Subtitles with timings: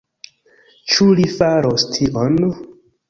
[0.95, 2.41] Ĉu li faros tion?